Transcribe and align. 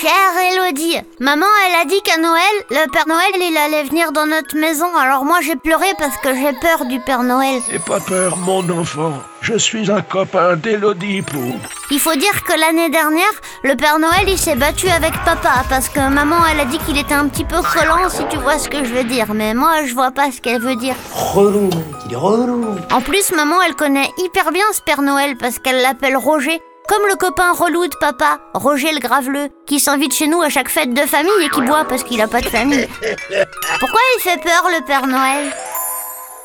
Chère 0.00 0.10
Elodie, 0.50 0.96
maman 1.18 1.44
elle 1.66 1.82
a 1.82 1.84
dit 1.84 2.00
qu'à 2.00 2.16
Noël, 2.16 2.42
le 2.70 2.90
Père 2.90 3.06
Noël 3.06 3.32
il 3.34 3.54
allait 3.58 3.82
venir 3.82 4.12
dans 4.12 4.24
notre 4.24 4.56
maison. 4.56 4.86
Alors 4.96 5.26
moi 5.26 5.40
j'ai 5.42 5.56
pleuré 5.56 5.88
parce 5.98 6.16
que 6.16 6.34
j'ai 6.34 6.54
peur 6.58 6.86
du 6.86 7.00
Père 7.00 7.22
Noël. 7.22 7.60
N'aie 7.70 7.78
pas 7.80 8.00
peur, 8.00 8.38
mon 8.38 8.66
enfant. 8.70 9.12
Je 9.42 9.58
suis 9.58 9.90
un 9.90 10.00
copain 10.00 10.56
d'Élodie 10.56 11.20
Pou. 11.20 11.54
Il 11.90 12.00
faut 12.00 12.14
dire 12.14 12.44
que 12.44 12.58
l'année 12.58 12.88
dernière, 12.88 13.26
le 13.62 13.74
Père 13.76 13.98
Noël 13.98 14.26
il 14.26 14.38
s'est 14.38 14.56
battu 14.56 14.88
avec 14.88 15.12
papa 15.26 15.64
parce 15.68 15.90
que 15.90 16.00
maman 16.08 16.36
elle 16.50 16.60
a 16.60 16.64
dit 16.64 16.78
qu'il 16.78 16.96
était 16.96 17.12
un 17.12 17.28
petit 17.28 17.44
peu 17.44 17.60
collant 17.60 18.08
si 18.08 18.24
tu 18.30 18.38
vois 18.38 18.58
ce 18.58 18.70
que 18.70 18.82
je 18.82 18.94
veux 18.94 19.04
dire. 19.04 19.34
Mais 19.34 19.52
moi 19.52 19.84
je 19.84 19.92
vois 19.92 20.12
pas 20.12 20.32
ce 20.32 20.40
qu'elle 20.40 20.62
veut 20.62 20.76
dire. 20.76 20.94
Relou, 21.12 21.68
il 22.06 22.14
est 22.14 22.16
relou. 22.16 22.64
En 22.90 23.02
plus 23.02 23.32
maman 23.32 23.60
elle 23.60 23.74
connaît 23.76 24.10
hyper 24.16 24.50
bien 24.50 24.64
ce 24.72 24.80
Père 24.80 25.02
Noël 25.02 25.36
parce 25.36 25.58
qu'elle 25.58 25.82
l'appelle 25.82 26.16
Roger. 26.16 26.62
Comme 26.90 27.06
le 27.08 27.14
copain 27.14 27.52
relou 27.52 27.86
de 27.86 27.94
papa, 28.00 28.40
Roger 28.52 28.90
le 28.90 28.98
Graveleux, 28.98 29.48
qui 29.64 29.78
s'invite 29.78 30.12
chez 30.12 30.26
nous 30.26 30.42
à 30.42 30.48
chaque 30.48 30.68
fête 30.68 30.92
de 30.92 31.02
famille 31.02 31.30
et 31.40 31.48
qui 31.48 31.62
boit 31.62 31.84
parce 31.84 32.02
qu'il 32.02 32.20
a 32.20 32.26
pas 32.26 32.40
de 32.40 32.48
famille. 32.48 32.88
Pourquoi 33.78 34.00
il 34.16 34.20
fait 34.20 34.42
peur 34.42 34.66
le 34.76 34.84
Père 34.84 35.06
Noël? 35.06 35.54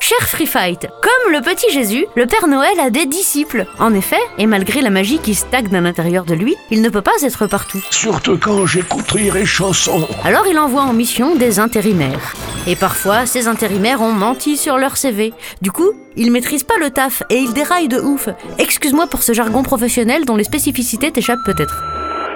Cher 0.00 0.20
Free 0.28 0.46
Fight, 0.46 0.88
comme 1.02 1.32
le 1.32 1.40
petit 1.40 1.70
Jésus, 1.72 2.06
le 2.14 2.26
Père 2.26 2.46
Noël 2.46 2.78
a 2.80 2.90
des 2.90 3.06
disciples. 3.06 3.66
En 3.80 3.92
effet, 3.92 4.20
et 4.38 4.46
malgré 4.46 4.80
la 4.80 4.90
magie 4.90 5.18
qui 5.18 5.34
stagne 5.34 5.74
à 5.74 5.80
l'intérieur 5.80 6.24
de 6.24 6.34
lui, 6.34 6.54
il 6.70 6.80
ne 6.80 6.88
peut 6.88 7.02
pas 7.02 7.22
être 7.22 7.46
partout. 7.46 7.80
Surtout 7.90 8.38
quand 8.38 8.66
j'écoute 8.66 9.10
rire 9.10 9.36
et 9.36 9.44
chanson. 9.44 10.06
Alors 10.24 10.46
il 10.46 10.58
envoie 10.58 10.82
en 10.82 10.92
mission 10.92 11.34
des 11.34 11.58
intérimaires. 11.58 12.34
Et 12.68 12.76
parfois, 12.76 13.26
ces 13.26 13.48
intérimaires 13.48 14.00
ont 14.00 14.12
menti 14.12 14.56
sur 14.56 14.78
leur 14.78 14.96
CV. 14.96 15.32
Du 15.60 15.72
coup, 15.72 15.92
ils 16.16 16.30
maîtrisent 16.30 16.64
pas 16.64 16.78
le 16.78 16.90
taf 16.90 17.22
et 17.30 17.36
ils 17.36 17.52
déraillent 17.52 17.88
de 17.88 18.00
ouf. 18.00 18.28
Excuse-moi 18.58 19.08
pour 19.08 19.22
ce 19.22 19.32
jargon 19.32 19.62
professionnel 19.62 20.24
dont 20.24 20.36
les 20.36 20.44
spécificités 20.44 21.10
t'échappent 21.10 21.44
peut-être. 21.44 21.82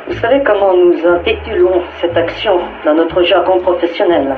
Vous 0.08 0.19
savez 0.20 0.42
comment 0.44 0.75
nous 0.75 1.06
intitulons 1.06 1.83
cette 2.00 2.16
action 2.16 2.58
dans 2.84 2.94
notre 2.94 3.22
jargon 3.22 3.61
professionnel? 3.61 4.36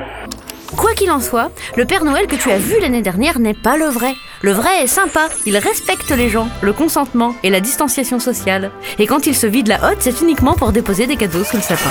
Quoi 0.77 0.93
qu'il 0.93 1.11
en 1.11 1.19
soit, 1.19 1.51
le 1.75 1.85
Père 1.85 2.03
Noël 2.03 2.27
que 2.27 2.35
tu 2.35 2.49
as 2.51 2.57
vu 2.57 2.79
l'année 2.79 3.01
dernière 3.01 3.39
n'est 3.39 3.53
pas 3.53 3.77
le 3.77 3.85
vrai. 3.85 4.15
Le 4.41 4.51
vrai 4.51 4.83
est 4.83 4.87
sympa, 4.87 5.29
il 5.45 5.57
respecte 5.57 6.11
les 6.11 6.29
gens, 6.29 6.47
le 6.61 6.73
consentement 6.73 7.35
et 7.43 7.49
la 7.49 7.59
distanciation 7.59 8.19
sociale. 8.19 8.71
Et 8.99 9.07
quand 9.07 9.27
il 9.27 9.35
se 9.35 9.47
vide 9.47 9.67
la 9.67 9.91
hotte, 9.91 9.99
c'est 9.99 10.21
uniquement 10.21 10.53
pour 10.53 10.71
déposer 10.71 11.07
des 11.07 11.15
cadeaux 11.15 11.43
sous 11.43 11.57
le 11.57 11.61
sapin. 11.61 11.89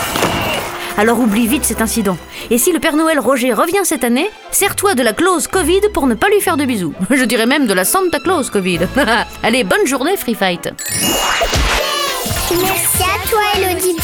Alors 0.98 1.20
oublie 1.20 1.46
vite 1.46 1.64
cet 1.64 1.80
incident. 1.80 2.18
Et 2.50 2.58
si 2.58 2.72
le 2.72 2.78
Père 2.80 2.96
Noël 2.96 3.18
Roger 3.18 3.52
revient 3.52 3.84
cette 3.84 4.04
année, 4.04 4.28
sers-toi 4.50 4.94
de 4.94 5.02
la 5.02 5.12
clause 5.12 5.46
Covid 5.46 5.80
pour 5.94 6.06
ne 6.06 6.14
pas 6.14 6.28
lui 6.28 6.40
faire 6.40 6.56
de 6.56 6.64
bisous. 6.64 6.94
Je 7.10 7.24
dirais 7.24 7.46
même 7.46 7.66
de 7.66 7.74
la 7.74 7.84
Santa 7.84 8.18
Claus 8.20 8.50
Covid. 8.50 8.80
Allez, 9.42 9.64
bonne 9.64 9.86
journée 9.86 10.16
Free 10.16 10.34
Fight. 10.34 10.70
Merci 12.50 13.02
à 13.02 13.28
toi, 13.28 13.40
Elodie. 13.56 14.01